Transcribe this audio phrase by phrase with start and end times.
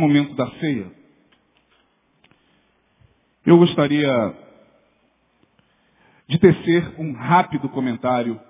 [0.00, 0.90] momento da ceia.
[3.46, 4.34] Eu gostaria
[6.28, 8.40] de tecer um rápido comentário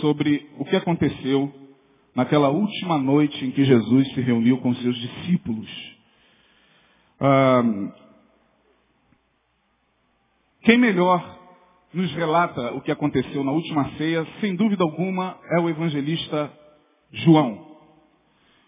[0.00, 1.52] sobre o que aconteceu
[2.14, 5.96] naquela última noite em que Jesus se reuniu com seus discípulos.
[7.20, 7.62] Ah,
[10.62, 11.38] quem melhor
[11.92, 16.52] nos relata o que aconteceu na última ceia, sem dúvida alguma, é o evangelista
[17.12, 17.66] João.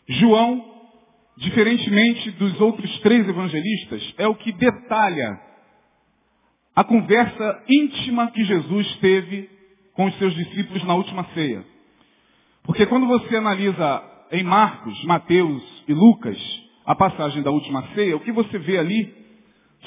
[0.08, 0.79] João,
[1.40, 5.40] diferentemente dos outros três evangelistas, é o que detalha
[6.76, 9.48] a conversa íntima que Jesus teve
[9.94, 11.64] com os seus discípulos na última ceia.
[12.62, 16.38] Porque quando você analisa em Marcos, Mateus e Lucas
[16.84, 19.14] a passagem da última ceia, o que você vê ali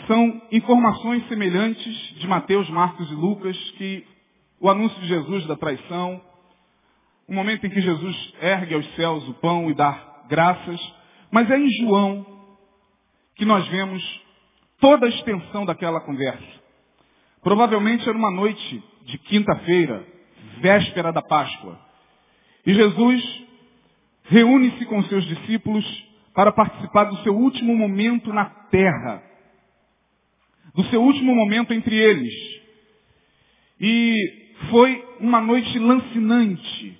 [0.07, 4.05] são informações semelhantes de Mateus, Marcos e Lucas, que
[4.59, 6.19] o anúncio de Jesus da traição,
[7.27, 11.02] o momento em que Jesus ergue aos céus o pão e dá graças,
[11.33, 12.23] mas é em João
[13.35, 14.03] que nós vemos
[14.79, 16.61] toda a extensão daquela conversa.
[17.41, 20.05] Provavelmente era uma noite de quinta-feira,
[20.61, 21.79] véspera da Páscoa.
[22.63, 23.43] E Jesus
[24.25, 25.83] reúne-se com seus discípulos
[26.35, 29.23] para participar do seu último momento na terra.
[30.75, 32.33] Do seu último momento entre eles.
[33.81, 36.95] E foi uma noite lancinante,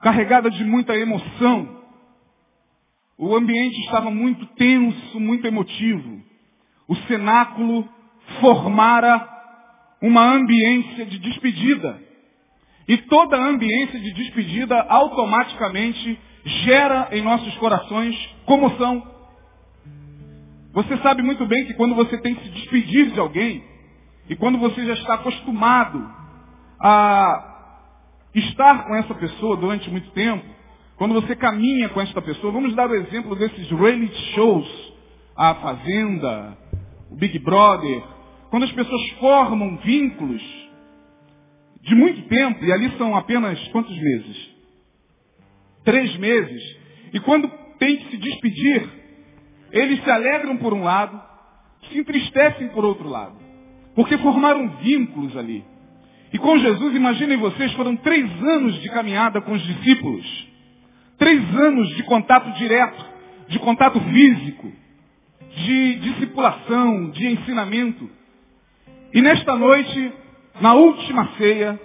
[0.00, 1.75] carregada de muita emoção.
[3.18, 6.20] O ambiente estava muito tenso, muito emotivo.
[6.86, 7.88] O cenáculo
[8.40, 9.26] formara
[10.02, 12.00] uma ambiência de despedida.
[12.86, 19.02] E toda ambiência de despedida automaticamente gera em nossos corações comoção.
[20.72, 23.64] Você sabe muito bem que quando você tem que se despedir de alguém,
[24.28, 26.06] e quando você já está acostumado
[26.78, 27.54] a
[28.34, 30.44] estar com essa pessoa durante muito tempo,
[30.96, 34.92] quando você caminha com essa pessoa, vamos dar o exemplo desses reality shows,
[35.36, 36.56] a Fazenda,
[37.10, 38.02] o Big Brother,
[38.50, 40.42] quando as pessoas formam vínculos
[41.82, 44.50] de muito tempo, e ali são apenas quantos meses?
[45.84, 46.76] Três meses.
[47.12, 48.88] E quando tem que se despedir,
[49.70, 51.20] eles se alegram por um lado,
[51.88, 53.36] se entristecem por outro lado.
[53.94, 55.64] Porque formaram vínculos ali.
[56.32, 60.55] E com Jesus, imaginem vocês, foram três anos de caminhada com os discípulos.
[61.18, 63.04] Três anos de contato direto,
[63.48, 64.72] de contato físico,
[65.56, 68.08] de discipulação, de ensinamento.
[69.14, 70.12] E nesta noite,
[70.60, 71.80] na última ceia,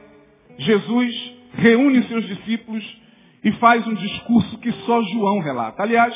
[0.58, 3.02] Jesus reúne seus discípulos
[3.44, 5.82] e faz um discurso que só João relata.
[5.82, 6.14] Aliás,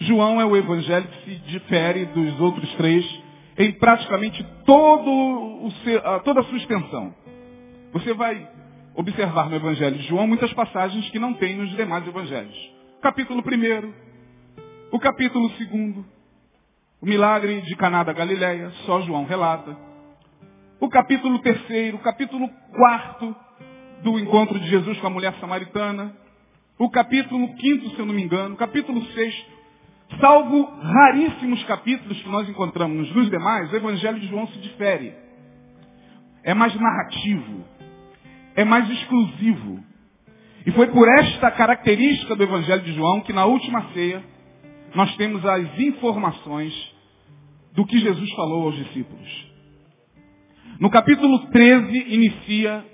[0.00, 3.04] João é o evangelho que se difere dos outros três
[3.58, 7.14] em praticamente todo seu, toda a sua extensão.
[7.92, 8.48] Você vai
[8.94, 12.56] observar no evangelho de João muitas passagens que não tem nos demais evangelhos.
[13.02, 13.92] Capítulo 1,
[14.92, 16.04] o capítulo 2,
[17.00, 19.76] o milagre de Caná da Galileia, só João relata.
[20.80, 23.36] O capítulo 3, o capítulo 4
[24.02, 26.14] do encontro de Jesus com a mulher samaritana.
[26.78, 28.54] O capítulo 5, se eu não me engano.
[28.54, 29.46] O capítulo 6.
[30.20, 35.14] Salvo raríssimos capítulos que nós encontramos nos demais, o Evangelho de João se difere.
[36.42, 37.64] É mais narrativo.
[38.54, 39.82] É mais exclusivo.
[40.66, 44.22] E foi por esta característica do Evangelho de João que na última ceia
[44.94, 46.72] nós temos as informações
[47.72, 49.54] do que Jesus falou aos discípulos.
[50.80, 52.84] No capítulo 13 inicia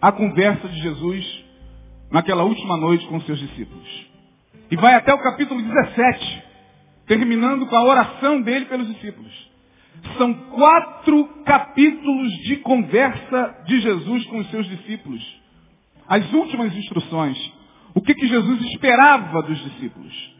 [0.00, 1.44] a conversa de Jesus
[2.10, 4.06] naquela última noite com seus discípulos.
[4.70, 6.44] E vai até o capítulo 17,
[7.06, 9.53] terminando com a oração dele pelos discípulos.
[10.18, 15.22] São quatro capítulos de conversa de Jesus com os seus discípulos.
[16.06, 17.38] As últimas instruções.
[17.94, 20.34] O que, que Jesus esperava dos discípulos.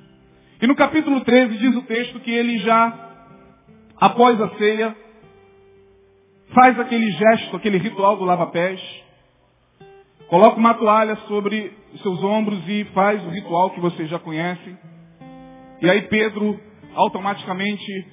[0.60, 3.10] E no capítulo 13 diz o texto que ele já,
[4.00, 4.96] após a ceia,
[6.52, 8.80] faz aquele gesto, aquele ritual do lava-pés,
[10.28, 14.76] coloca uma toalha sobre os seus ombros e faz o ritual que vocês já conhecem.
[15.82, 16.58] E aí Pedro
[16.94, 18.06] automaticamente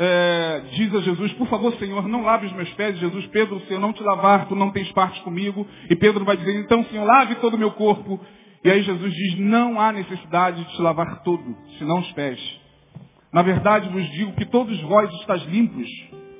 [0.00, 2.96] é, diz a Jesus, por favor, Senhor, não lave os meus pés.
[2.98, 5.66] Jesus, Pedro, se eu não te lavar, tu não tens parte comigo.
[5.90, 8.20] E Pedro vai dizer, então, Senhor, lave todo o meu corpo.
[8.62, 12.38] E aí Jesus diz, não há necessidade de te lavar todo, senão os pés.
[13.32, 15.88] Na verdade, vos digo que todos vós estáis limpos,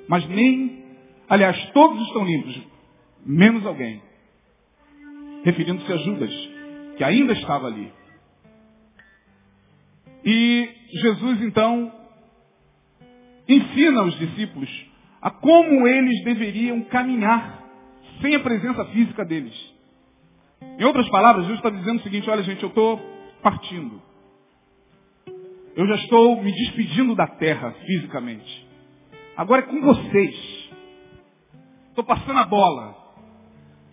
[0.08, 0.84] mas nem,
[1.28, 2.62] aliás, todos estão limpos,
[3.26, 4.00] menos alguém.
[5.44, 6.32] Referindo-se a Judas,
[6.96, 7.92] que ainda estava ali.
[10.24, 11.97] E Jesus, então,
[13.48, 14.68] ensina aos discípulos
[15.20, 17.64] a como eles deveriam caminhar
[18.20, 19.54] sem a presença física deles.
[20.78, 23.00] Em outras palavras, Jesus está dizendo o seguinte, olha gente, eu estou
[23.42, 24.02] partindo.
[25.74, 28.66] Eu já estou me despedindo da terra fisicamente.
[29.36, 30.70] Agora é com vocês.
[31.90, 32.96] Estou passando a bola.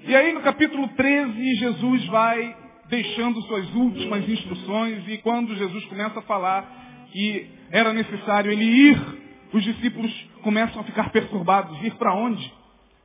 [0.04, 2.56] E aí no capítulo 13, Jesus vai
[2.90, 9.25] deixando suas últimas instruções e quando Jesus começa a falar que era necessário ele ir,
[9.56, 10.12] os discípulos
[10.44, 11.82] começam a ficar perturbados.
[11.82, 12.54] Ir para onde?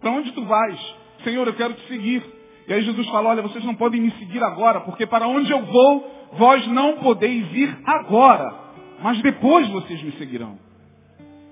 [0.00, 0.78] Para onde tu vais?
[1.22, 2.22] Senhor, eu quero te seguir.
[2.66, 5.64] E aí Jesus fala, olha, vocês não podem me seguir agora, porque para onde eu
[5.64, 8.52] vou, vós não podeis ir agora,
[9.02, 10.58] mas depois vocês me seguirão.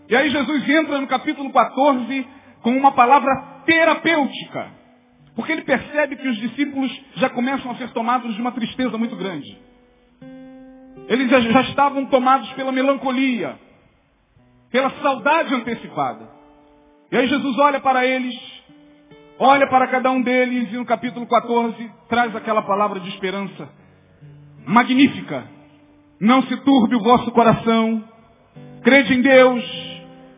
[0.08, 2.26] E aí Jesus entra no capítulo 14
[2.62, 3.30] com uma palavra
[3.66, 4.72] terapêutica.
[5.36, 9.14] Porque ele percebe que os discípulos já começam a ser tomados de uma tristeza muito
[9.14, 9.56] grande.
[11.08, 13.56] Eles já, estavam tomados pela melancolia,
[14.70, 16.28] pela saudade antecipada.
[17.10, 18.34] E aí Jesus olha para eles,
[19.38, 23.68] olha para cada um deles e no capítulo 14 traz aquela palavra de esperança
[24.66, 25.44] magnífica.
[26.20, 28.04] Não se turbe o vosso coração.
[28.82, 29.64] Crede em Deus.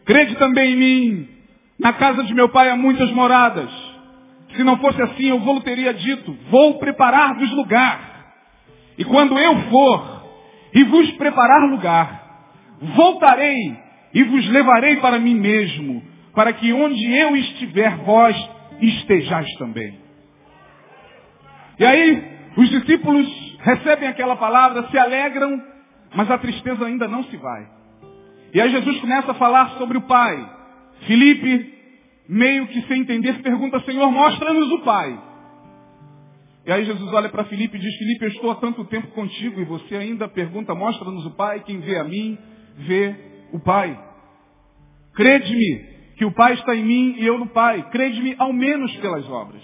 [0.05, 1.29] Crede também em mim.
[1.79, 3.71] Na casa de meu pai há muitas moradas.
[4.55, 8.35] Se não fosse assim, eu vou teria dito, vou preparar-vos lugar.
[8.99, 10.23] E quando eu for
[10.75, 12.23] e vos preparar lugar,
[12.95, 16.03] voltarei e vos levarei para mim mesmo,
[16.35, 18.37] para que onde eu estiver, vós
[18.81, 19.99] estejais também.
[21.79, 23.27] E aí, os discípulos
[23.61, 25.63] recebem aquela palavra, se alegram,
[26.15, 27.67] mas a tristeza ainda não se vai.
[28.53, 30.61] E aí Jesus começa a falar sobre o Pai.
[31.07, 31.75] Filipe
[32.29, 35.19] meio que sem entender, pergunta, Senhor, mostra-nos o Pai.
[36.67, 39.61] E aí Jesus olha para Filipe e diz, Filipe, eu estou há tanto tempo contigo
[39.61, 41.61] e você ainda pergunta, mostra-nos o Pai.
[41.61, 42.39] Quem vê a mim,
[42.77, 43.99] vê o Pai.
[45.15, 47.89] Crede-me que o Pai está em mim e eu no Pai.
[47.91, 49.63] Crede-me ao menos pelas obras.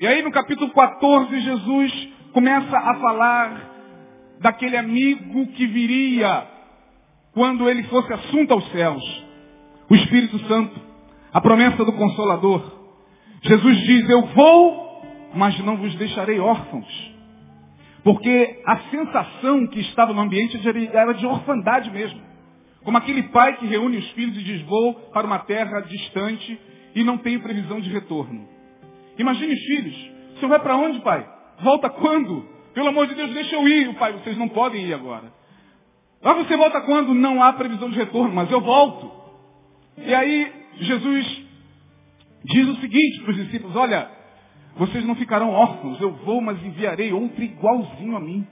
[0.00, 3.70] E aí no capítulo 14, Jesus começa a falar
[4.40, 6.46] daquele amigo que viria
[7.32, 9.24] quando ele fosse assunto aos céus.
[9.90, 10.80] O Espírito Santo.
[11.32, 12.78] A promessa do Consolador.
[13.42, 15.02] Jesus diz, eu vou,
[15.34, 17.18] mas não vos deixarei órfãos.
[18.02, 20.58] Porque a sensação que estava no ambiente
[20.92, 22.20] era de orfandade mesmo.
[22.84, 26.58] Como aquele pai que reúne os filhos e diz, vou para uma terra distante
[26.94, 28.48] e não tenho previsão de retorno.
[29.18, 30.10] Imagine os filhos.
[30.36, 31.28] Senhor vai para onde, pai?
[31.60, 32.48] Volta quando?
[32.72, 33.88] Pelo amor de Deus, deixa eu ir.
[33.88, 35.32] O pai, vocês não podem ir agora.
[36.22, 37.14] Mas você volta quando?
[37.14, 39.10] Não há previsão de retorno, mas eu volto.
[39.98, 41.46] E aí Jesus
[42.44, 44.10] diz o seguinte para os discípulos, olha,
[44.76, 48.46] vocês não ficarão órfãos, eu vou, mas enviarei outro igualzinho a mim.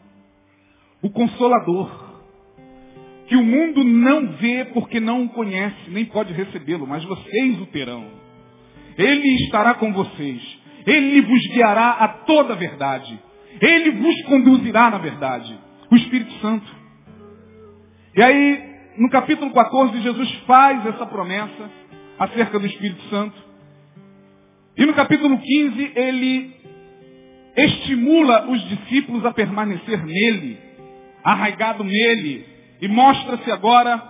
[1.03, 2.06] O Consolador.
[3.27, 7.67] Que o mundo não vê porque não o conhece, nem pode recebê-lo, mas vocês o
[7.67, 8.07] terão.
[8.97, 10.41] Ele estará com vocês.
[10.87, 13.19] Ele vos guiará a toda a verdade.
[13.61, 15.59] Ele vos conduzirá na verdade.
[15.91, 16.67] O Espírito Santo.
[18.17, 18.65] E aí,
[18.97, 21.71] no capítulo 14, Jesus faz essa promessa
[22.19, 23.37] acerca do Espírito Santo.
[24.77, 26.55] E no capítulo 15, ele
[27.57, 30.59] estimula os discípulos a permanecer nele,
[31.25, 32.45] arraigado nele,
[32.81, 34.03] e mostra-se agora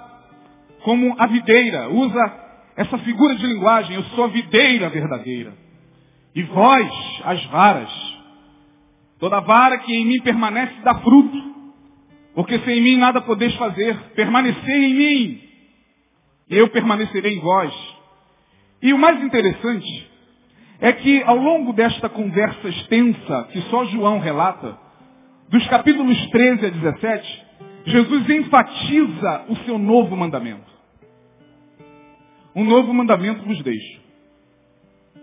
[0.83, 1.89] como a videira.
[1.89, 2.47] Usa
[2.77, 5.55] essa figura de linguagem, eu sou a videira verdadeira.
[6.35, 6.91] E vós,
[7.25, 8.17] as varas.
[9.19, 11.55] Toda vara que em mim permanece dá fruto.
[12.35, 13.97] Porque sem mim nada podeis fazer.
[14.15, 15.41] Permanecer em mim.
[16.51, 17.73] E eu permanecerei em vós.
[18.83, 20.11] E o mais interessante
[20.79, 24.79] é que ao longo desta conversa extensa, que só João relata,
[25.49, 27.46] dos capítulos 13 a 17,
[27.87, 30.71] Jesus enfatiza o seu novo mandamento.
[32.55, 34.00] Um novo mandamento vos deixo.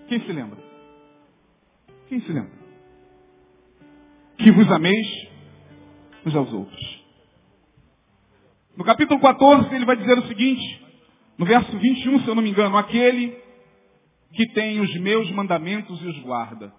[0.08, 0.58] Quem se lembra?
[2.08, 2.52] Quem se lembra?
[4.38, 5.08] Que vos ameis
[6.26, 7.04] uns aos outros.
[8.78, 10.82] No capítulo 14 ele vai dizer o seguinte,
[11.38, 13.38] no verso 21, se eu não me engano, aquele
[14.34, 16.74] que tem os meus mandamentos e os guarda.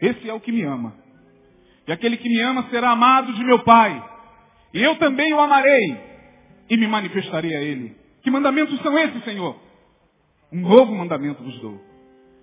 [0.00, 0.94] Esse é o que me ama.
[1.86, 4.09] E aquele que me ama será amado de meu Pai.
[4.72, 5.96] E eu também o amarei
[6.68, 7.96] e me manifestarei a ele.
[8.22, 9.56] Que mandamentos são esses, Senhor?
[10.52, 11.80] Um novo mandamento vos dou.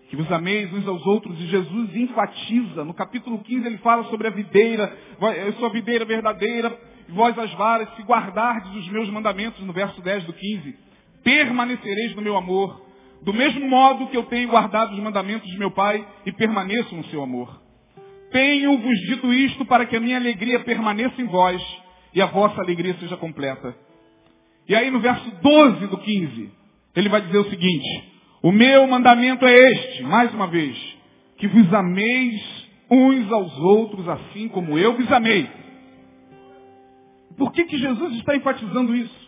[0.10, 1.40] Que vos ameis uns aos outros.
[1.40, 2.84] E Jesus enfatiza.
[2.84, 4.98] No capítulo 15 ele fala sobre a videira.
[5.46, 6.78] Eu sou a videira verdadeira.
[7.08, 10.76] E vós as varas, se guardardes os meus mandamentos, no verso 10 do 15,
[11.24, 12.88] permanecereis no meu amor
[13.22, 17.04] do mesmo modo que eu tenho guardado os mandamentos de meu Pai e permaneço no
[17.06, 17.62] seu amor.
[18.32, 21.62] Tenho-vos dito isto para que a minha alegria permaneça em vós
[22.14, 23.76] e a vossa alegria seja completa.
[24.68, 26.52] E aí no verso 12 do 15,
[26.96, 30.78] ele vai dizer o seguinte, o meu mandamento é este, mais uma vez,
[31.38, 35.50] que vos ameis uns aos outros assim como eu vos amei.
[37.38, 39.28] Por que, que Jesus está enfatizando isso?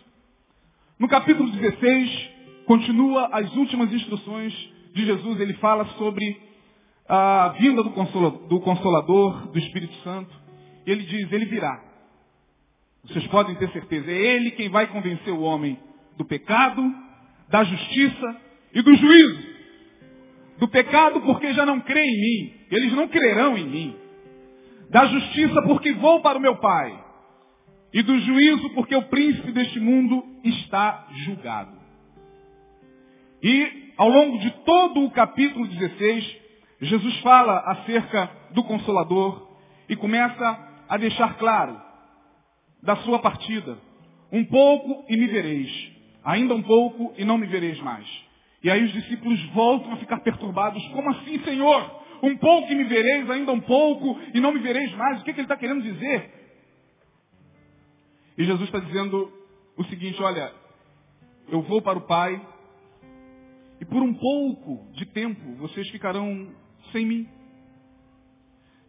[0.98, 2.30] No capítulo 16,
[2.66, 4.52] continua as últimas instruções
[4.92, 5.40] de Jesus.
[5.40, 6.40] Ele fala sobre
[7.08, 10.30] a vinda do Consolador, do, Consolador, do Espírito Santo.
[10.86, 11.89] Ele diz, ele virá.
[13.04, 14.10] Vocês podem ter certeza.
[14.10, 15.78] É ele quem vai convencer o homem
[16.16, 16.82] do pecado,
[17.48, 18.36] da justiça
[18.74, 19.50] e do juízo.
[20.58, 22.54] Do pecado porque já não crê em mim.
[22.70, 23.96] Eles não crerão em mim.
[24.90, 27.04] Da justiça porque vou para o meu Pai.
[27.92, 31.80] E do juízo porque o príncipe deste mundo está julgado.
[33.42, 36.36] E ao longo de todo o capítulo 16,
[36.82, 39.48] Jesus fala acerca do Consolador
[39.88, 41.89] e começa a deixar claro
[42.82, 43.78] da sua partida.
[44.32, 45.92] Um pouco e me vereis.
[46.24, 48.06] Ainda um pouco e não me vereis mais.
[48.62, 50.86] E aí os discípulos voltam a ficar perturbados.
[50.88, 52.00] Como assim, Senhor?
[52.22, 55.20] Um pouco e me vereis, ainda um pouco e não me vereis mais.
[55.20, 56.40] O que, que ele está querendo dizer?
[58.36, 59.32] E Jesus está dizendo
[59.76, 60.52] o seguinte, olha,
[61.48, 62.40] eu vou para o Pai
[63.80, 66.54] e por um pouco de tempo vocês ficarão
[66.92, 67.28] sem mim.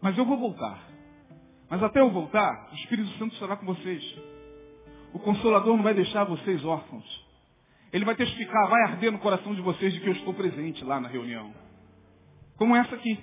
[0.02, 0.91] Mas eu vou voltar.
[1.72, 4.04] Mas até eu voltar, o Espírito Santo estará com vocês.
[5.14, 7.26] O Consolador não vai deixar vocês órfãos.
[7.94, 11.00] Ele vai testificar, vai arder no coração de vocês de que eu estou presente lá
[11.00, 11.54] na reunião.
[12.58, 13.18] Como essa aqui.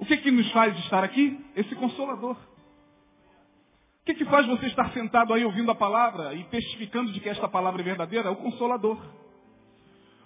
[0.00, 1.38] O que, que nos faz estar aqui?
[1.54, 2.32] Esse Consolador.
[2.32, 7.28] O que, que faz você estar sentado aí ouvindo a palavra e testificando de que
[7.28, 8.26] esta palavra é verdadeira?
[8.26, 9.00] É o Consolador.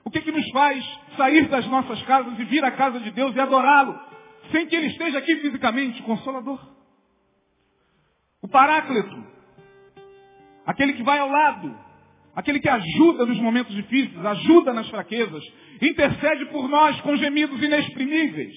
[0.03, 0.83] O que, que nos faz
[1.15, 4.14] sair das nossas casas e vir à casa de Deus e adorá-lo?
[4.51, 6.61] Sem que ele esteja aqui fisicamente, consolador.
[8.43, 9.25] O paráclito,
[10.67, 11.75] aquele que vai ao lado,
[12.35, 15.43] aquele que ajuda nos momentos difíceis, ajuda nas fraquezas,
[15.81, 18.55] intercede por nós com gemidos inexprimíveis.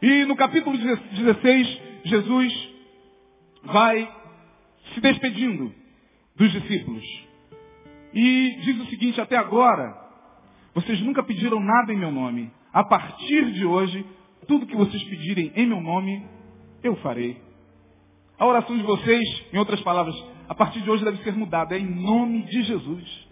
[0.00, 2.70] E no capítulo 16, Jesus
[3.64, 4.08] vai
[4.94, 5.74] se despedindo
[6.36, 7.04] dos discípulos.
[8.14, 9.94] E diz o seguinte, até agora,
[10.74, 12.50] vocês nunca pediram nada em meu nome.
[12.72, 14.06] A partir de hoje,
[14.48, 16.26] tudo que vocês pedirem em meu nome,
[16.82, 17.40] eu farei.
[18.38, 20.16] A oração de vocês, em outras palavras,
[20.48, 21.76] a partir de hoje deve ser mudada.
[21.76, 23.28] É em nome de Jesus.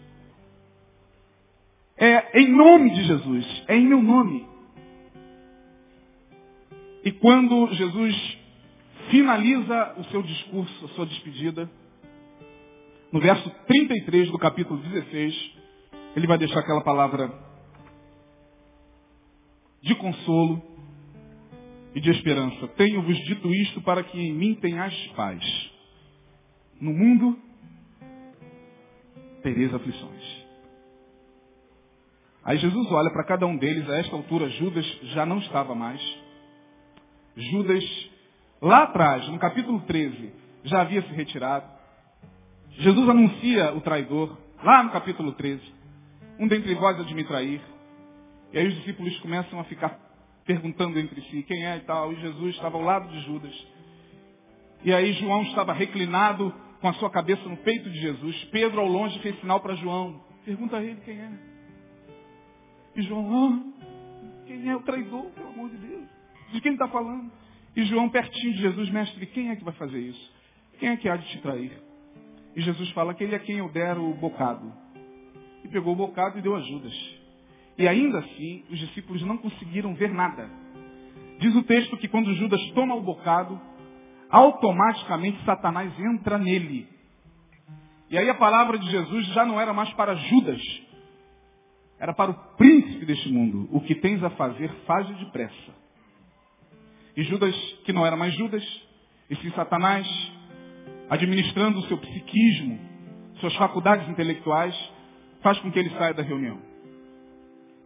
[1.96, 3.64] É em nome de Jesus.
[3.66, 4.46] É em meu nome.
[7.02, 8.38] E quando Jesus
[9.08, 11.70] finaliza o seu discurso, a sua despedida,
[13.10, 15.52] no verso 33 do capítulo 16,
[16.14, 17.32] ele vai deixar aquela palavra
[19.80, 20.75] de consolo
[21.96, 22.68] e de esperança.
[22.76, 25.42] Tenho-vos dito isto para que em mim tenhais paz.
[26.78, 27.38] No mundo
[29.42, 30.46] tereis aflições.
[32.44, 34.84] Aí Jesus olha para cada um deles, a esta altura Judas
[35.14, 36.00] já não estava mais.
[37.34, 38.10] Judas,
[38.60, 40.34] lá atrás, no capítulo 13,
[40.64, 41.66] já havia se retirado.
[42.72, 45.62] Jesus anuncia o traidor, lá no capítulo 13.
[46.38, 47.62] Um dentre vós há de me trair.
[48.52, 50.05] E aí os discípulos começam a ficar
[50.46, 53.66] perguntando entre si quem é e tal, e Jesus estava ao lado de Judas.
[54.84, 58.44] E aí João estava reclinado com a sua cabeça no peito de Jesus.
[58.44, 60.24] Pedro ao longe fez sinal para João.
[60.44, 61.30] Pergunta a ele quem é.
[62.94, 66.06] E João, ah, quem é o traidor, pelo amor de Deus?
[66.52, 67.30] De quem está falando?
[67.74, 70.32] E João pertinho de Jesus, mestre, quem é que vai fazer isso?
[70.78, 71.72] Quem é que há de te trair?
[72.54, 74.72] E Jesus fala, aquele a quem eu der o bocado.
[75.64, 77.15] E pegou o bocado e deu a Judas.
[77.78, 80.48] E ainda assim, os discípulos não conseguiram ver nada.
[81.38, 83.60] Diz o texto que quando Judas toma o bocado,
[84.30, 86.88] automaticamente Satanás entra nele.
[88.08, 90.60] E aí a palavra de Jesus já não era mais para Judas,
[91.98, 93.68] era para o príncipe deste mundo.
[93.72, 95.74] O que tens a fazer, faz depressa.
[97.16, 97.54] E Judas,
[97.84, 98.64] que não era mais Judas,
[99.28, 100.06] e sim Satanás,
[101.10, 102.78] administrando o seu psiquismo,
[103.40, 104.74] suas faculdades intelectuais,
[105.42, 106.75] faz com que ele saia da reunião.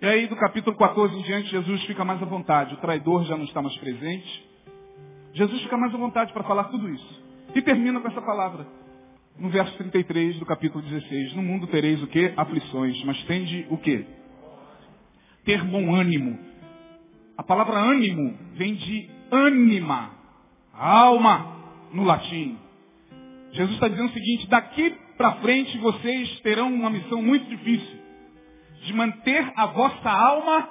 [0.03, 2.73] E aí, do capítulo 14 em diante, Jesus fica mais à vontade.
[2.73, 4.49] O traidor já não está mais presente.
[5.35, 7.23] Jesus fica mais à vontade para falar tudo isso.
[7.55, 8.67] E termina com essa palavra.
[9.39, 11.35] No verso 33 do capítulo 16.
[11.35, 12.33] No mundo tereis o quê?
[12.35, 13.05] Aflições.
[13.05, 14.07] Mas tende o quê?
[15.45, 16.39] Ter bom ânimo.
[17.37, 20.13] A palavra ânimo vem de ânima.
[20.73, 21.57] Alma,
[21.93, 22.59] no latim.
[23.53, 28.00] Jesus está dizendo o seguinte, daqui para frente vocês terão uma missão muito difícil
[28.81, 30.71] de manter a vossa alma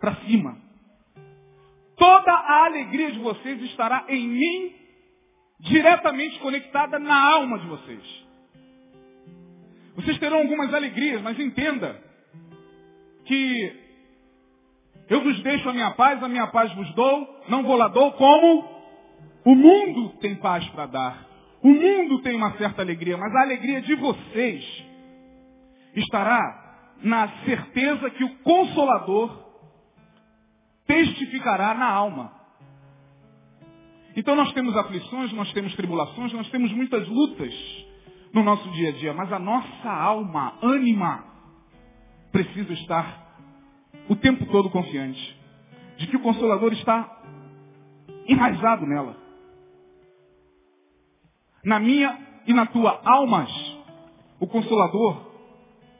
[0.00, 0.56] para cima.
[1.96, 4.72] Toda a alegria de vocês estará em mim,
[5.60, 8.26] diretamente conectada na alma de vocês.
[9.96, 12.00] Vocês terão algumas alegrias, mas entenda
[13.26, 13.80] que
[15.10, 18.12] Eu vos deixo a minha paz, a minha paz vos dou, não vou lá dou
[18.12, 18.64] como
[19.44, 21.26] o mundo tem paz para dar.
[21.62, 24.84] O mundo tem uma certa alegria, mas a alegria de vocês
[25.96, 26.59] estará
[27.02, 29.50] na certeza que o Consolador
[30.86, 32.32] testificará na alma.
[34.16, 37.54] Então nós temos aflições, nós temos tribulações, nós temos muitas lutas
[38.32, 41.24] no nosso dia a dia, mas a nossa alma, ânima,
[42.32, 43.36] precisa estar
[44.08, 45.38] o tempo todo confiante
[45.96, 47.22] de que o Consolador está
[48.26, 49.16] enraizado nela.
[51.64, 53.50] Na minha e na tua almas,
[54.40, 55.29] o Consolador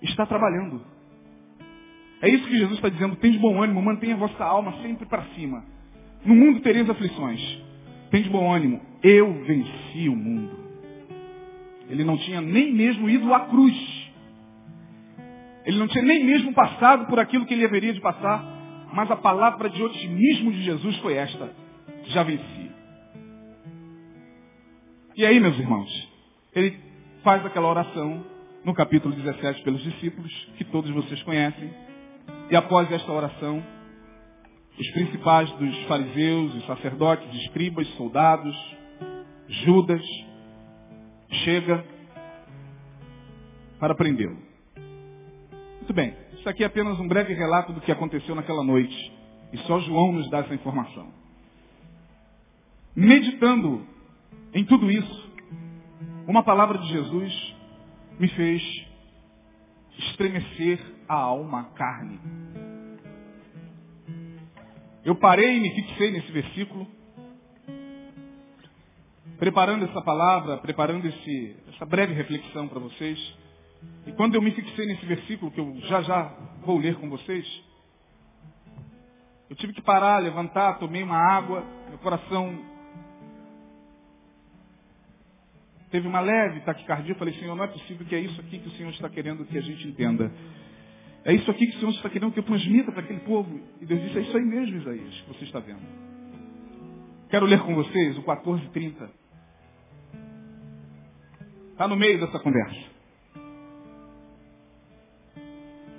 [0.02, 0.80] está trabalhando.
[2.23, 3.16] É isso que Jesus está dizendo.
[3.16, 5.64] Tem de bom ânimo, mantenha a vossa alma sempre para cima.
[6.25, 7.40] No mundo tereis aflições.
[8.11, 8.80] Tem de bom ânimo.
[9.02, 10.59] Eu venci o mundo.
[11.88, 14.11] Ele não tinha nem mesmo ido à cruz.
[15.64, 18.45] Ele não tinha nem mesmo passado por aquilo que ele haveria de passar.
[18.92, 21.50] Mas a palavra de otimismo de Jesus foi esta.
[22.09, 22.71] Já venci.
[25.16, 26.09] E aí, meus irmãos,
[26.54, 26.78] ele
[27.23, 28.25] faz aquela oração
[28.65, 31.71] no capítulo 17 pelos discípulos, que todos vocês conhecem.
[32.51, 33.63] E após esta oração,
[34.79, 38.57] os principais dos fariseus, os sacerdotes, escribas, soldados,
[39.49, 40.03] Judas,
[41.45, 41.85] chega
[43.79, 44.39] para prendê-lo.
[45.79, 49.13] Muito bem, isso aqui é apenas um breve relato do que aconteceu naquela noite.
[49.53, 51.09] E só João nos dá essa informação.
[52.95, 53.85] Meditando
[54.53, 55.31] em tudo isso,
[56.27, 57.50] uma palavra de Jesus
[58.21, 58.63] me fez
[59.99, 60.78] estremecer
[61.09, 62.21] a alma, a carne.
[65.02, 66.87] Eu parei e me fixei nesse versículo,
[69.39, 73.19] preparando essa palavra, preparando esse, essa breve reflexão para vocês.
[74.06, 76.25] E quando eu me fixei nesse versículo, que eu já já
[76.61, 77.47] vou ler com vocês,
[79.49, 82.70] eu tive que parar, levantar, tomei uma água, meu coração
[85.91, 88.69] teve uma leve taquicardia, eu falei, Senhor, não é possível que é isso aqui que
[88.69, 90.33] o Senhor está querendo que a gente entenda.
[91.25, 93.61] É isso aqui que o Senhor está querendo que eu transmita para aquele povo.
[93.81, 95.83] E Deus disse, é isso aí mesmo, Isaías, que você está vendo.
[97.29, 99.11] Quero ler com vocês o 1430.
[101.73, 102.91] Está no meio dessa conversa.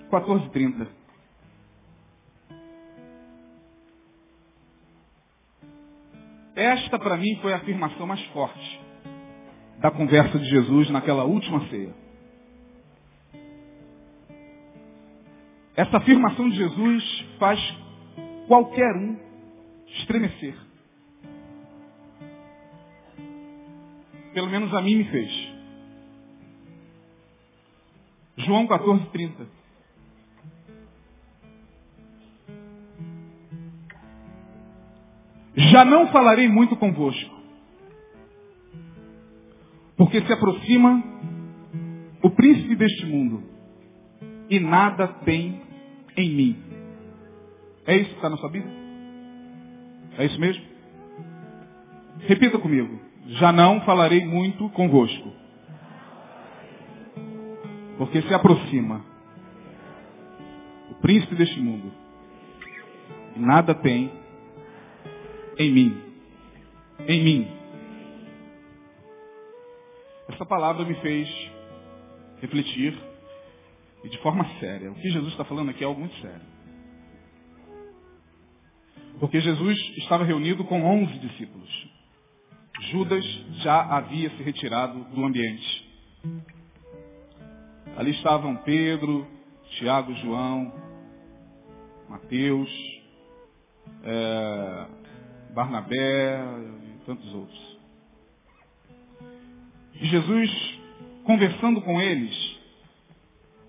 [0.10, 0.88] 1430.
[6.56, 8.91] Esta para mim foi a afirmação mais forte
[9.82, 11.94] da conversa de Jesus naquela última ceia.
[15.76, 17.60] Essa afirmação de Jesus faz
[18.48, 19.18] qualquer um
[19.88, 20.56] estremecer.
[24.34, 25.52] Pelo menos a mim me fez.
[28.38, 29.48] João 14, 30.
[35.56, 37.41] Já não falarei muito convosco,
[40.02, 41.04] porque se aproxima
[42.24, 43.44] o príncipe deste mundo
[44.50, 45.62] e nada tem
[46.18, 46.64] em mim.
[47.86, 48.74] É isso que está na sua Bíblia?
[50.18, 50.66] É isso mesmo?
[52.22, 53.00] Repita comigo.
[53.28, 55.32] Já não falarei muito convosco.
[58.00, 59.06] Porque se aproxima
[60.90, 61.94] o príncipe deste mundo
[63.36, 64.12] e nada tem
[65.60, 66.02] em mim.
[67.08, 67.61] Em mim.
[70.42, 71.30] Essa palavra me fez
[72.42, 73.00] refletir
[74.04, 74.92] e de forma séria.
[74.92, 76.42] O que Jesus está falando aqui é algo muito sério.
[79.20, 81.70] Porque Jesus estava reunido com onze discípulos.
[82.90, 83.24] Judas
[83.62, 85.88] já havia se retirado do ambiente.
[87.96, 89.28] Ali estavam Pedro,
[89.78, 90.74] Tiago, João,
[92.10, 92.72] Mateus,
[94.04, 94.88] é,
[95.54, 96.44] Barnabé
[96.84, 97.71] e tantos outros.
[100.02, 100.80] E Jesus,
[101.24, 102.60] conversando com eles,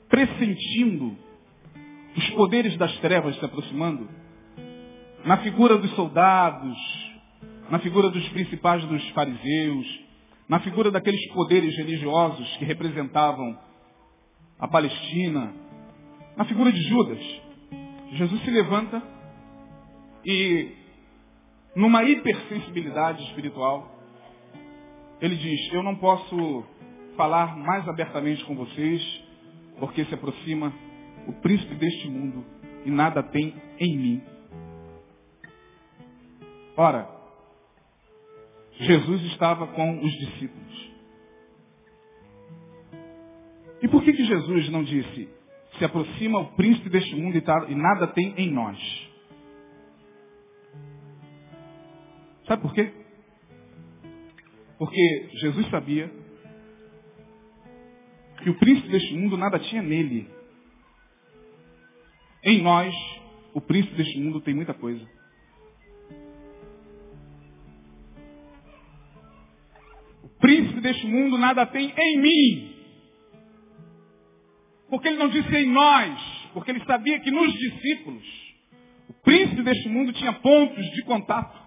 [0.09, 1.15] pressentindo
[2.17, 4.09] os poderes das trevas se aproximando,
[5.25, 6.77] na figura dos soldados,
[7.71, 10.01] na figura dos principais dos fariseus,
[10.49, 13.59] na figura daqueles poderes religiosos que representavam
[14.59, 15.53] a Palestina,
[16.35, 17.21] na figura de Judas,
[18.13, 19.03] Jesus se levanta
[20.25, 20.73] e,
[21.77, 24.02] numa hipersensibilidade espiritual,
[25.23, 26.65] ele diz, eu não posso
[27.17, 29.01] falar mais abertamente com vocês,
[29.79, 30.75] porque se aproxima
[31.29, 32.45] o príncipe deste mundo
[32.85, 34.23] e nada tem em mim.
[36.77, 37.09] Ora,
[38.73, 40.91] Jesus estava com os discípulos.
[43.81, 45.29] E por que, que Jesus não disse,
[45.79, 47.37] se aproxima o príncipe deste mundo
[47.69, 48.77] e nada tem em nós?
[52.45, 53.02] Sabe por quê?
[54.83, 56.11] Porque Jesus sabia
[58.43, 60.29] que o príncipe deste mundo nada tinha nele.
[62.43, 62.93] Em nós,
[63.55, 65.09] o príncipe deste mundo tem muita coisa.
[70.25, 72.75] O príncipe deste mundo nada tem em mim.
[74.91, 78.27] Porque ele não disse em nós, porque ele sabia que nos discípulos,
[79.09, 81.62] o príncipe deste mundo tinha pontos de contato.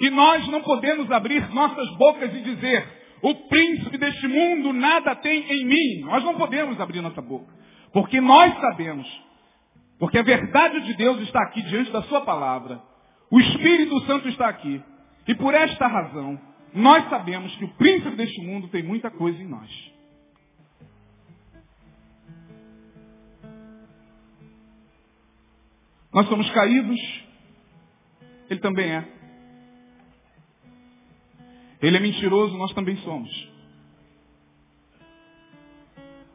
[0.00, 2.86] E nós não podemos abrir nossas bocas e dizer,
[3.20, 6.00] o príncipe deste mundo nada tem em mim.
[6.04, 7.52] Nós não podemos abrir nossa boca.
[7.92, 9.06] Porque nós sabemos,
[9.98, 12.80] porque a verdade de Deus está aqui diante da sua palavra.
[13.30, 14.80] O Espírito Santo está aqui.
[15.26, 16.40] E por esta razão,
[16.72, 19.98] nós sabemos que o príncipe deste mundo tem muita coisa em nós.
[26.12, 27.00] Nós somos caídos,
[28.48, 29.17] ele também é.
[31.80, 33.48] Ele é mentiroso, nós também somos.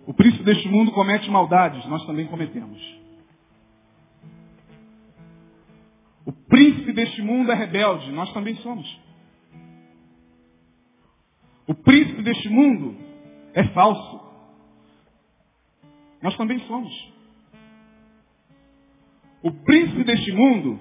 [0.06, 2.82] O príncipe deste mundo comete maldades, nós também cometemos.
[6.26, 9.00] O príncipe deste mundo é rebelde, nós também somos.
[11.68, 12.98] O príncipe deste mundo
[13.54, 14.22] é falso.
[16.22, 17.14] Nós também somos.
[19.42, 20.80] O príncipe deste mundo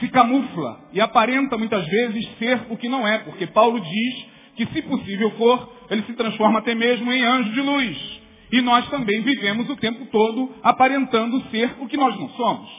[0.00, 4.26] se camufla e aparenta muitas vezes ser o que não é, porque Paulo diz
[4.56, 8.22] que se possível for, ele se transforma até mesmo em anjo de luz.
[8.52, 12.70] E nós também vivemos o tempo todo aparentando ser o que nós não somos.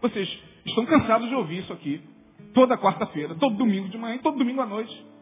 [0.00, 2.00] Vocês estão cansados de ouvir isso aqui.
[2.54, 5.12] Toda quarta-feira, todo domingo de manhã, todo domingo à noite.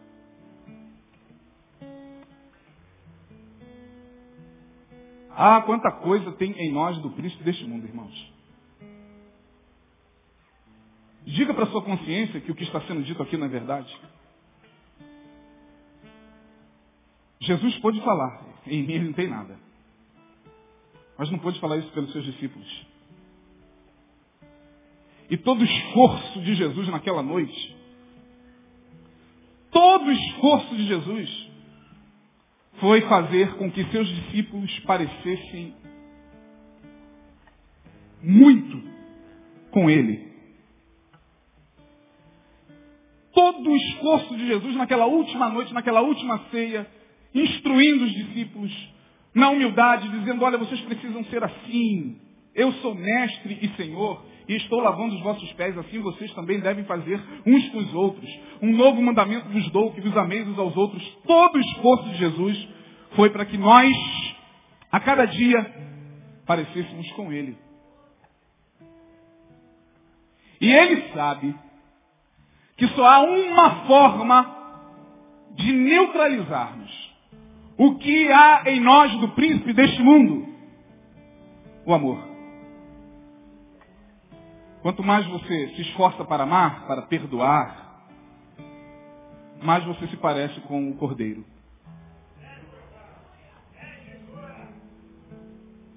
[5.31, 8.33] Ah, quanta coisa tem em nós do príncipe deste mundo, irmãos.
[11.31, 13.97] Diga para sua consciência que o que está sendo dito aqui não é verdade.
[17.41, 19.57] Jesus pôde falar, em mim ele não tem nada.
[21.17, 22.87] Mas não pôde falar isso pelos seus discípulos.
[25.31, 27.77] E todo o esforço de Jesus naquela noite,
[29.71, 31.49] todo o esforço de Jesus
[32.81, 35.77] foi fazer com que seus discípulos parecessem
[38.21, 38.83] muito
[39.71, 40.30] com ele.
[43.41, 46.87] Todo o esforço de Jesus naquela última noite, naquela última ceia,
[47.35, 48.71] instruindo os discípulos
[49.35, 52.21] na humildade, dizendo, olha, vocês precisam ser assim.
[52.55, 56.85] Eu sou mestre e senhor e estou lavando os vossos pés, assim vocês também devem
[56.85, 58.29] fazer uns com os outros.
[58.61, 61.03] Um novo mandamento vos dou, que vos ameis uns aos outros.
[61.27, 62.69] Todo o esforço de Jesus
[63.17, 63.91] foi para que nós,
[64.93, 65.65] a cada dia,
[66.45, 67.57] parecêssemos com Ele.
[70.61, 71.55] E Ele sabe
[72.81, 74.57] que só há uma forma
[75.51, 77.15] de neutralizarmos
[77.77, 80.49] o que há em nós do príncipe deste mundo?
[81.85, 82.27] O amor.
[84.81, 88.07] Quanto mais você se esforça para amar, para perdoar,
[89.63, 91.45] mais você se parece com o cordeiro.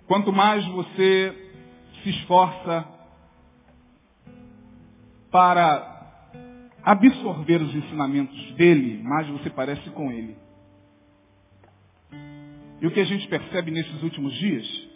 [0.06, 1.54] Quanto mais você
[2.04, 2.86] se esforça
[5.32, 5.93] para
[6.84, 10.36] absorver os ensinamentos dele, mais você parece com ele.
[12.82, 14.89] E o que a gente percebe nesses últimos dias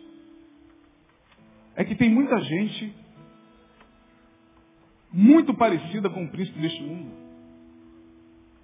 [1.76, 2.93] é que tem muita gente
[5.13, 7.12] muito parecida com o príncipe deste mundo,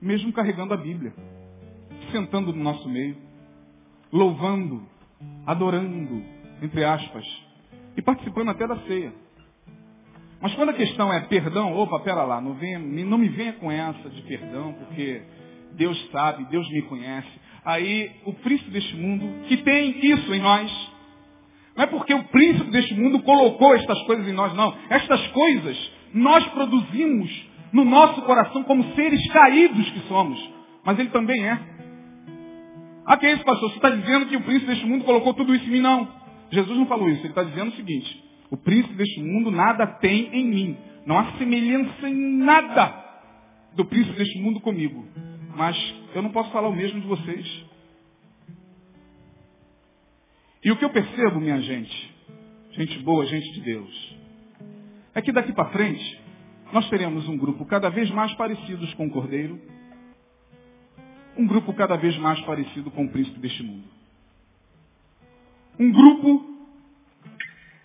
[0.01, 1.13] mesmo carregando a Bíblia,
[2.11, 3.15] sentando no nosso meio,
[4.11, 4.85] louvando,
[5.45, 6.21] adorando,
[6.61, 7.25] entre aspas,
[7.95, 9.22] e participando até da ceia.
[10.43, 13.71] Mas quando a questão é perdão, opa, pera lá, não, venha, não me venha com
[13.71, 15.21] essa de perdão, porque
[15.77, 17.29] Deus sabe, Deus me conhece.
[17.63, 20.91] Aí o príncipe deste mundo, que tem isso em nós,
[21.77, 24.75] não é porque o príncipe deste mundo colocou estas coisas em nós, não.
[24.89, 27.31] Estas coisas nós produzimos
[27.71, 30.37] no nosso coração como seres caídos que somos.
[30.83, 31.57] Mas ele também é.
[33.05, 33.69] Ah, que é isso, pastor?
[33.69, 35.79] Você está dizendo que o príncipe deste mundo colocou tudo isso em mim?
[35.79, 36.05] Não.
[36.51, 37.21] Jesus não falou isso.
[37.21, 38.32] Ele está dizendo o seguinte.
[38.53, 40.77] O príncipe deste mundo nada tem em mim.
[41.07, 42.93] Não há semelhança em nada
[43.73, 45.07] do príncipe deste mundo comigo.
[45.55, 45.75] Mas
[46.13, 47.65] eu não posso falar o mesmo de vocês.
[50.63, 52.15] E o que eu percebo, minha gente,
[52.73, 54.17] gente boa, gente de Deus,
[55.15, 56.21] é que daqui para frente
[56.71, 59.59] nós teremos um grupo cada vez mais parecidos com o Cordeiro,
[61.35, 63.87] um grupo cada vez mais parecido com o príncipe deste mundo.
[65.79, 66.52] Um grupo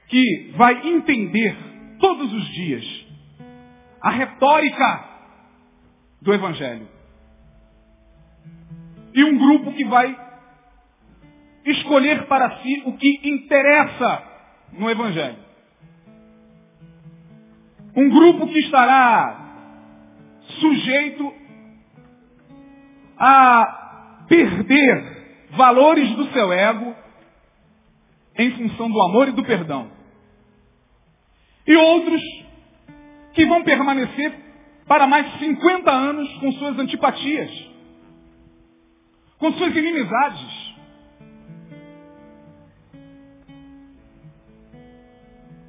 [0.08, 1.56] que vai entender
[2.00, 3.06] todos os dias
[4.00, 5.04] a retórica
[6.22, 6.88] do Evangelho.
[9.14, 10.28] E um grupo que vai
[11.64, 14.22] escolher para si o que interessa
[14.72, 15.38] no Evangelho.
[17.96, 19.48] Um grupo que estará
[20.60, 21.34] sujeito
[23.18, 26.94] a perder valores do seu ego
[28.36, 29.97] em função do amor e do perdão.
[31.68, 32.22] E outros
[33.34, 34.32] que vão permanecer
[34.86, 37.50] para mais de 50 anos com suas antipatias,
[39.38, 40.68] com suas inimizades.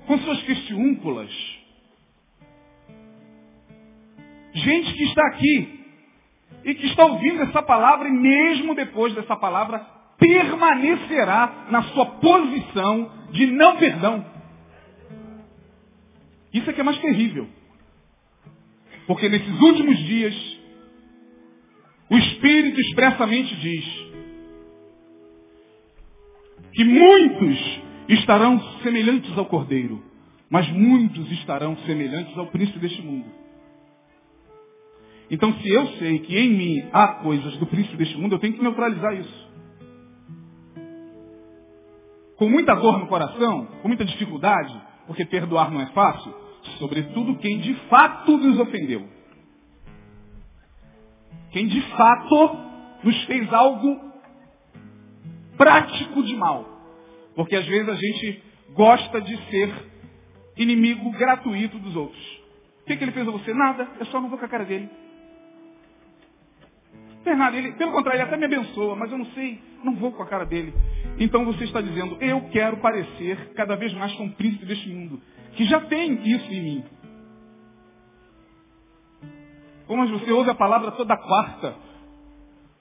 [0.07, 1.29] Com suas questiúnculas.
[4.53, 5.85] Gente que está aqui
[6.63, 9.85] e que está ouvindo essa palavra e mesmo depois dessa palavra
[10.17, 14.38] permanecerá na sua posição de não perdão.
[16.53, 17.47] Isso é que é mais terrível.
[19.07, 20.59] Porque nesses últimos dias,
[22.09, 23.85] o Espírito expressamente diz
[26.73, 30.03] que muitos estarão semelhantes ao Cordeiro,
[30.49, 33.25] mas muitos estarão semelhantes ao príncipe deste mundo.
[35.31, 38.53] Então, se eu sei que em mim há coisas do príncipe deste mundo, eu tenho
[38.53, 39.49] que neutralizar isso.
[42.35, 46.31] Com muita dor no coração, com muita dificuldade, porque perdoar não é fácil,
[46.77, 49.09] sobretudo quem de fato nos ofendeu.
[51.49, 52.57] Quem de fato
[53.03, 53.99] nos fez algo
[55.57, 56.63] prático de mal.
[57.35, 58.43] Porque às vezes a gente
[58.73, 59.73] gosta de ser
[60.55, 62.23] inimigo gratuito dos outros.
[62.83, 63.51] O que, que ele fez a você?
[63.51, 64.91] Nada, eu só não vou com a cara dele.
[67.23, 70.21] Fernando, ele, pelo contrário, ele até me abençoa, mas eu não sei, não vou com
[70.21, 70.71] a cara dele.
[71.19, 75.21] Então você está dizendo, eu quero parecer cada vez mais com o príncipe deste mundo,
[75.53, 76.83] que já tem isso em mim.
[79.85, 81.75] Como você ouve a palavra toda quarta,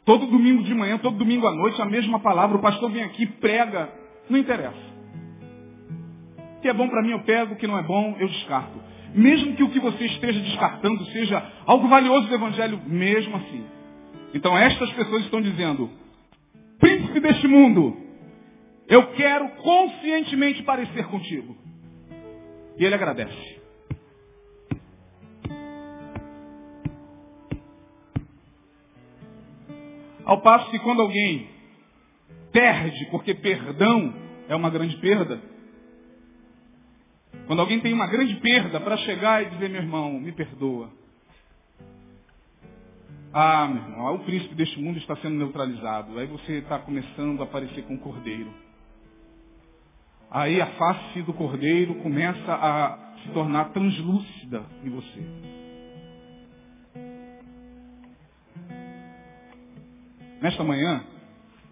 [0.04, 3.26] todo domingo de manhã, todo domingo à noite, a mesma palavra, o pastor vem aqui,
[3.26, 3.90] prega,
[4.30, 4.88] não interessa.
[6.58, 8.78] O que é bom para mim eu pego, o que não é bom eu descarto.
[9.14, 13.64] Mesmo que o que você esteja descartando seja algo valioso do Evangelho, mesmo assim.
[14.32, 15.90] Então estas pessoas estão dizendo,
[16.78, 18.07] príncipe deste mundo,
[18.88, 21.56] eu quero conscientemente parecer contigo.
[22.78, 23.58] E ele agradece.
[30.24, 31.48] Ao passo que quando alguém
[32.52, 34.14] perde, porque perdão
[34.48, 35.40] é uma grande perda,
[37.46, 40.90] quando alguém tem uma grande perda para chegar e dizer, meu irmão, me perdoa.
[43.32, 46.18] Ah, meu irmão, o príncipe deste mundo está sendo neutralizado.
[46.18, 48.67] Aí você está começando a aparecer com o cordeiro.
[50.30, 55.22] Aí a face do cordeiro começa a se tornar translúcida em você.
[60.40, 61.02] Nesta manhã,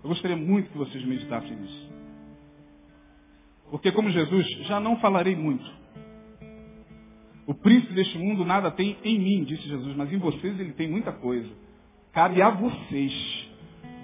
[0.03, 1.91] eu gostaria muito que vocês meditassem nisso.
[3.71, 5.65] Porque como Jesus, já não falarei muito.
[7.47, 10.89] O príncipe deste mundo nada tem em mim, disse Jesus, mas em vocês ele tem
[10.89, 11.49] muita coisa.
[12.13, 13.49] Cabe a vocês,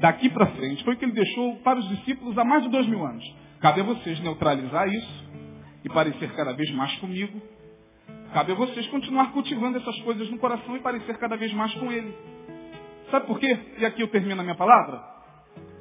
[0.01, 0.85] daqui para frente.
[0.85, 3.42] Foi o que ele deixou para os discípulos há mais de dois mil anos.
[3.63, 5.25] Cabe a vocês neutralizar isso
[5.85, 7.41] e parecer cada vez mais comigo.
[8.35, 11.93] Cabe a vocês continuar cultivando essas coisas no coração e parecer cada vez mais com
[11.93, 12.13] ele.
[13.09, 13.57] Sabe por quê?
[13.79, 15.01] E aqui eu termino a minha palavra.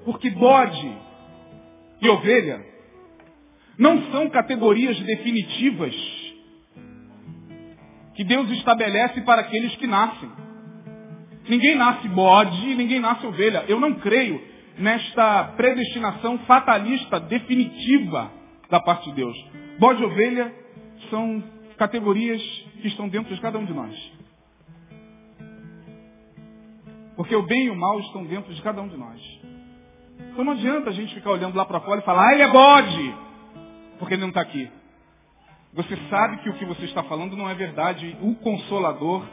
[0.06, 0.98] Porque bode
[2.02, 2.63] e ovelha
[3.80, 5.96] não são categorias definitivas
[8.13, 10.30] que Deus estabelece para aqueles que nascem.
[11.50, 13.65] Ninguém nasce bode, ninguém nasce ovelha.
[13.67, 18.32] Eu não creio nesta predestinação fatalista definitiva
[18.70, 19.38] da parte de Deus.
[19.80, 20.54] Bode e ovelha
[21.10, 21.44] são
[21.78, 22.42] categorias
[22.82, 24.12] que estão dentro de cada um de nós.
[27.16, 29.22] Porque o bem e o mal estão dentro de cada um de nós.
[30.32, 32.48] Então não adianta a gente ficar olhando lá para fora e falar, ah, ele é
[32.48, 33.16] bode,
[34.00, 34.70] porque ele não está aqui.
[35.74, 38.18] Você sabe que o que você está falando não é verdade.
[38.22, 39.26] O Consolador,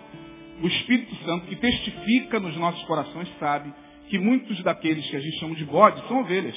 [0.63, 3.73] o Espírito Santo, que testifica nos nossos corações, sabe
[4.09, 6.57] que muitos daqueles que a gente chama de bode são ovelhas.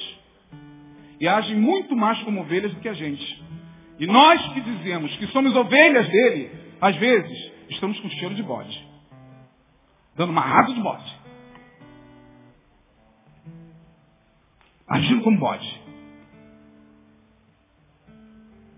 [1.20, 3.44] E agem muito mais como ovelhas do que a gente.
[4.00, 6.50] E nós que dizemos que somos ovelhas dele,
[6.82, 8.88] às vezes, estamos com cheiro de bode.
[10.16, 11.20] Dando uma rada de bode.
[14.88, 15.82] Agindo como bode.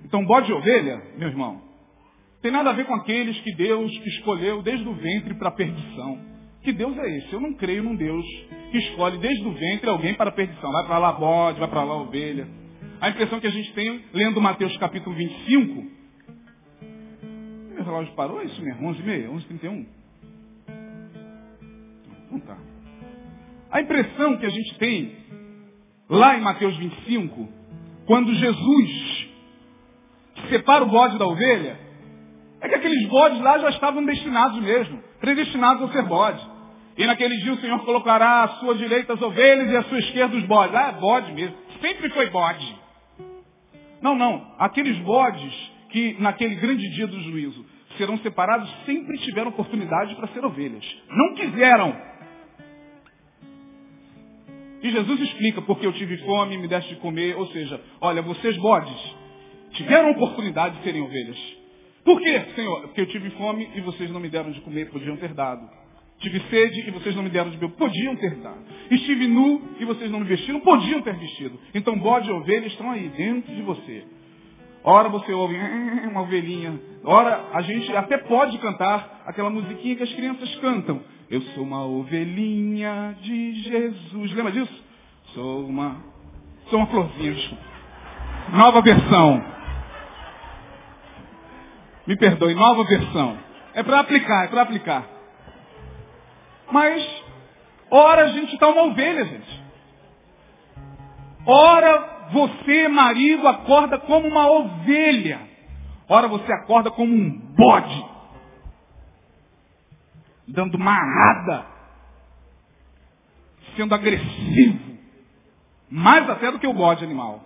[0.03, 1.61] Então, bode e ovelha, meu irmão,
[2.41, 6.32] tem nada a ver com aqueles que Deus escolheu desde o ventre para a perdição.
[6.63, 7.33] Que Deus é esse?
[7.33, 8.25] Eu não creio num Deus
[8.71, 10.71] que escolhe desde o ventre alguém para a perdição.
[10.71, 12.47] Vai para lá bode, vai para lá ovelha.
[13.01, 15.91] A impressão que a gente tem, lendo Mateus capítulo 25,
[17.73, 18.41] meu relógio parou?
[18.41, 19.85] É isso mesmo, 11h30, 11h31.
[22.25, 22.57] Então tá.
[23.69, 25.17] A impressão que a gente tem,
[26.09, 27.49] lá em Mateus 25,
[28.05, 29.27] quando Jesus
[30.49, 31.77] separa o bode da ovelha,
[32.61, 36.52] é que aqueles bodes lá já estavam destinados mesmo, predestinados a ser bode.
[36.97, 40.35] E naquele dia o Senhor colocará à sua direita as ovelhas e à sua esquerda
[40.35, 40.75] os bodes.
[40.75, 41.55] Ah, bode mesmo.
[41.81, 42.75] Sempre foi bode.
[44.01, 44.55] Não, não.
[44.59, 47.65] Aqueles bodes que naquele grande dia do juízo
[47.97, 50.85] serão separados sempre tiveram oportunidade para ser ovelhas.
[51.09, 52.13] Não quiseram.
[54.81, 57.37] E Jesus explica, porque eu tive fome, me deste de comer.
[57.37, 59.15] Ou seja, olha, vocês bodes
[59.71, 61.37] tiveram oportunidade de serem ovelhas.
[62.03, 62.81] Por quê, Senhor?
[62.81, 65.82] Porque eu tive fome e vocês não me deram de comer, podiam ter dado.
[66.23, 67.75] Tive sede e vocês não me deram de beber.
[67.75, 68.63] Podiam ter dado.
[68.89, 70.61] Estive nu e vocês não me vestiram.
[70.61, 71.59] Podiam ter vestido.
[71.75, 74.05] Então bode e ovelha estão aí, dentro de você.
[74.85, 76.79] Ora você ouve hum, uma ovelhinha.
[77.03, 81.01] Ora a gente até pode cantar aquela musiquinha que as crianças cantam.
[81.29, 84.33] Eu sou uma ovelhinha de Jesus.
[84.33, 84.83] Lembra disso?
[85.33, 85.97] Sou uma.
[86.69, 87.63] Sou uma florzinha, desculpa.
[88.53, 89.43] Nova versão.
[92.07, 93.37] Me perdoe, nova versão.
[93.73, 95.12] É para aplicar, é para aplicar.
[96.71, 97.23] Mas,
[97.89, 99.63] ora a gente está uma ovelha, gente.
[101.45, 105.41] Ora você, marido, acorda como uma ovelha.
[106.07, 108.05] Ora você acorda como um bode.
[110.47, 111.65] Dando marrada.
[113.75, 114.93] Sendo agressivo.
[115.89, 117.43] Mais até do que o bode animal.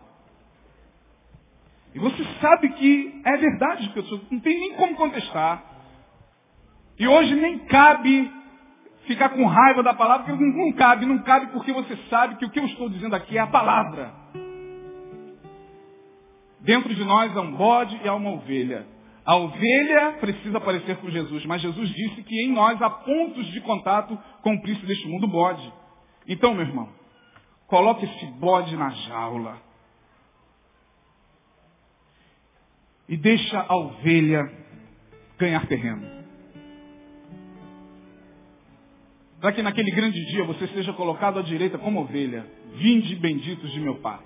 [1.94, 4.22] E você sabe que é verdade, pessoas.
[4.30, 5.64] Não tem nem como contestar.
[7.00, 8.32] E hoje nem cabe
[9.08, 12.50] ficar com raiva da palavra, porque não cabe, não cabe porque você sabe que o
[12.50, 14.14] que eu estou dizendo aqui é a palavra.
[16.60, 18.86] Dentro de nós há um bode e há uma ovelha.
[19.26, 23.62] A ovelha precisa aparecer com Jesus, mas Jesus disse que em nós há pontos de
[23.62, 25.74] contato com o príncipe deste mundo, bode.
[26.28, 26.90] Então, meu irmão,
[27.68, 29.58] coloque esse bode na jaula.
[33.08, 34.52] E deixa a ovelha
[35.38, 36.17] ganhar terreno.
[39.40, 42.46] Para que naquele grande dia você seja colocado à direita como ovelha.
[42.76, 44.20] Vinde benditos de meu Pai.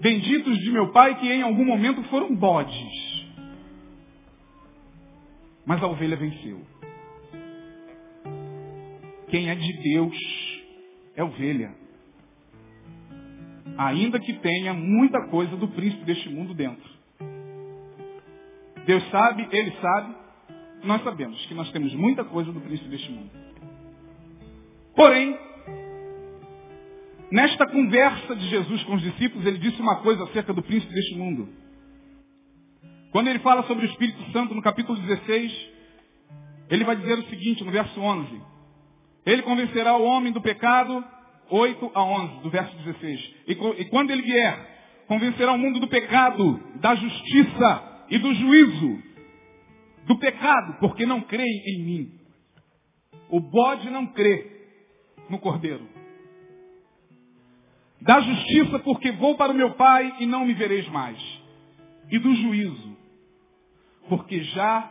[0.00, 3.24] Benditos de meu Pai que em algum momento foram bodes.
[5.64, 6.60] Mas a ovelha venceu.
[9.28, 10.16] Quem é de Deus
[11.16, 11.74] é ovelha.
[13.78, 16.92] Ainda que tenha muita coisa do príncipe deste mundo dentro.
[18.86, 20.14] Deus sabe, Ele sabe,
[20.84, 23.43] nós sabemos que nós temos muita coisa do príncipe deste mundo.
[24.94, 25.36] Porém,
[27.30, 31.16] nesta conversa de Jesus com os discípulos, ele disse uma coisa acerca do príncipe deste
[31.16, 31.48] mundo.
[33.10, 35.70] Quando ele fala sobre o Espírito Santo no capítulo 16,
[36.70, 38.42] ele vai dizer o seguinte no verso 11.
[39.26, 41.04] Ele convencerá o homem do pecado,
[41.50, 43.34] 8 a 11, do verso 16.
[43.48, 49.02] E, e quando ele vier, convencerá o mundo do pecado, da justiça e do juízo.
[50.06, 52.12] Do pecado, porque não creem em mim.
[53.30, 54.63] O bode não crê
[55.28, 55.86] no cordeiro.
[58.00, 61.18] Da justiça, porque vou para o meu Pai e não me vereis mais.
[62.10, 62.96] E do juízo,
[64.08, 64.90] porque já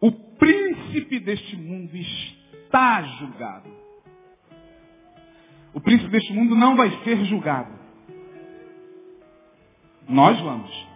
[0.00, 3.70] o príncipe deste mundo está julgado.
[5.72, 7.72] O príncipe deste mundo não vai ser julgado.
[10.08, 10.86] Nós vamos.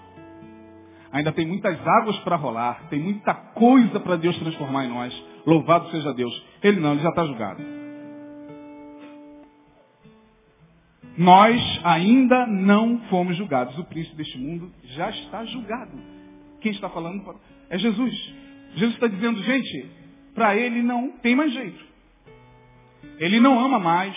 [1.12, 5.24] Ainda tem muitas águas para rolar, tem muita coisa para Deus transformar em nós.
[5.44, 6.32] Louvado seja Deus.
[6.62, 7.80] Ele não, ele já está julgado.
[11.16, 13.76] Nós ainda não fomos julgados.
[13.78, 15.92] O príncipe deste mundo já está julgado.
[16.61, 17.38] Quem está falando
[17.68, 18.14] é Jesus.
[18.74, 19.86] Jesus está dizendo, gente,
[20.34, 21.84] para ele não tem mais jeito.
[23.18, 24.16] Ele não ama mais.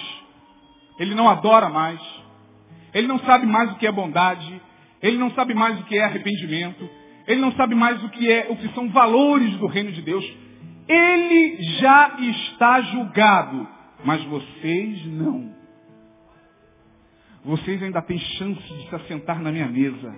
[1.00, 2.00] Ele não adora mais.
[2.94, 4.62] Ele não sabe mais o que é bondade.
[5.02, 6.88] Ele não sabe mais o que é arrependimento.
[7.28, 10.26] Ele não sabe mais o que é, o que são valores do reino de Deus.
[10.88, 13.68] Ele já está julgado,
[14.04, 15.63] mas vocês não
[17.44, 20.16] vocês ainda têm chance de se assentar na minha mesa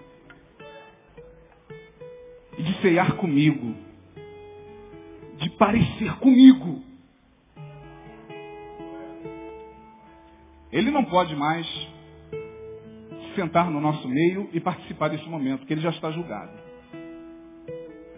[2.57, 3.75] e de ceiar comigo,
[5.37, 6.83] de parecer comigo.
[10.71, 11.65] Ele não pode mais
[13.35, 16.51] sentar no nosso meio e participar desse momento, porque ele já está julgado.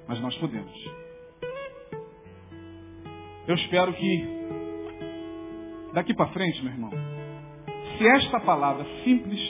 [0.08, 1.08] Mas nós podemos.
[3.48, 4.28] Eu espero que
[5.94, 7.07] daqui para frente, meu irmão,
[7.98, 9.42] se esta palavra simples,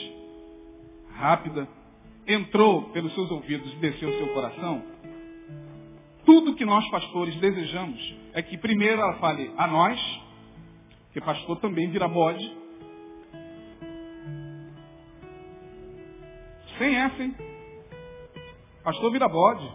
[1.14, 1.68] rápida,
[2.26, 4.82] entrou pelos seus ouvidos e desceu ao seu coração,
[6.24, 9.98] tudo que nós pastores desejamos é que primeiro ela fale a nós,
[11.12, 12.56] que pastor também vira bode.
[16.78, 17.34] Sem essa, hein?
[18.84, 19.72] Pastor vira bode.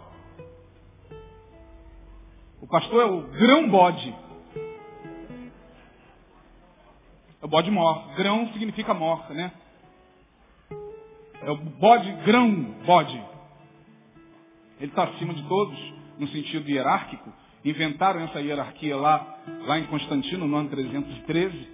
[2.60, 4.23] O pastor é o grão bode.
[7.44, 8.14] É o bode mor.
[8.16, 9.52] Grão significa morta, né?
[11.42, 12.50] É o bode, grão
[12.86, 13.22] bode.
[14.80, 15.78] Ele está acima de todos,
[16.18, 17.30] no sentido hierárquico.
[17.62, 21.68] Inventaram essa hierarquia lá, lá em Constantino, no ano 313.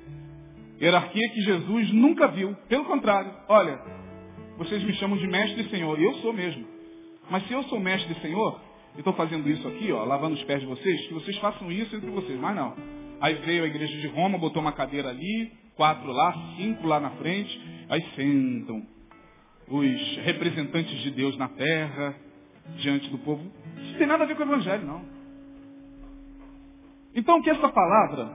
[0.83, 2.53] Hierarquia que Jesus nunca viu.
[2.69, 3.81] Pelo contrário, olha,
[4.59, 6.67] vocês me chamam de mestre e senhor, e eu sou mesmo.
[7.31, 8.61] Mas se eu sou mestre e senhor,
[8.97, 11.95] e estou fazendo isso aqui, ó, lavando os pés de vocês, que vocês façam isso
[11.95, 12.75] entre vocês, mas não.
[13.21, 17.11] Aí veio a igreja de Roma, botou uma cadeira ali, quatro lá, cinco lá na
[17.11, 18.87] frente, aí sentam
[19.69, 22.15] os representantes de Deus na terra,
[22.79, 23.51] diante do povo.
[23.83, 25.05] Isso tem nada a ver com o Evangelho, não.
[27.15, 28.33] Então que essa palavra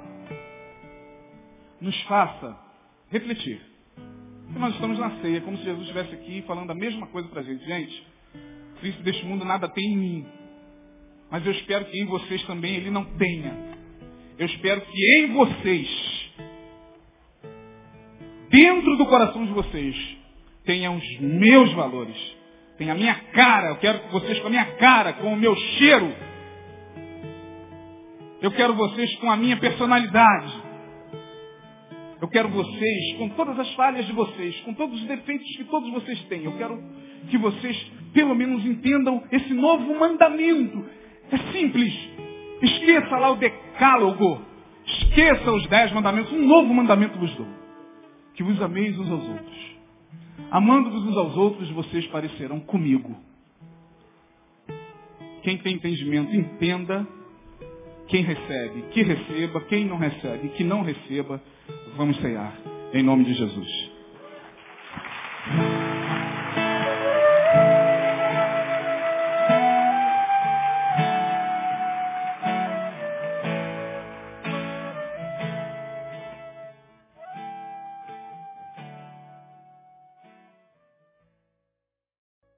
[1.81, 2.57] nos faça
[3.09, 3.61] refletir.
[4.55, 7.43] Nós estamos na ceia, como se Jesus estivesse aqui falando a mesma coisa para a
[7.43, 7.65] gente.
[7.65, 8.07] Gente,
[8.79, 10.25] Cristo deste mundo nada tem em mim.
[11.29, 13.74] Mas eu espero que em vocês também ele não tenha.
[14.37, 16.31] Eu espero que em vocês,
[18.49, 20.17] dentro do coração de vocês,
[20.65, 22.35] tenham os meus valores.
[22.77, 23.69] Tenha a minha cara.
[23.69, 26.13] Eu quero vocês com a minha cara, com o meu cheiro.
[28.41, 30.65] Eu quero vocês com a minha personalidade.
[32.21, 35.89] Eu quero vocês com todas as falhas de vocês, com todos os defeitos que todos
[35.91, 36.43] vocês têm.
[36.43, 36.83] Eu quero
[37.29, 40.85] que vocês, pelo menos, entendam esse novo mandamento.
[41.31, 41.93] É simples.
[42.61, 43.37] Esqueça lá o
[43.75, 44.41] decálogo.
[44.85, 46.31] Esqueça os dez mandamentos.
[46.31, 47.47] Um novo mandamento vos dou.
[48.33, 49.75] Que vos ameis uns aos outros.
[50.51, 53.15] Amando-vos uns aos outros, vocês parecerão comigo.
[55.43, 57.07] Quem tem entendimento, entenda.
[58.07, 59.61] Quem recebe, que receba.
[59.61, 61.41] Quem não recebe, que não receba.
[61.95, 62.53] Vamos cear.
[62.93, 63.91] Em nome de Jesus.